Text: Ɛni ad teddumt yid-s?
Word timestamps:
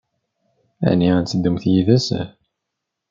Ɛni 0.89 1.09
ad 1.17 1.27
teddumt 1.27 1.63
yid-s? 1.73 2.07